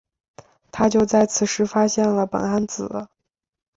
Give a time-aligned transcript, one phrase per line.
[0.71, 3.07] 他就在此时发现了苯胺紫。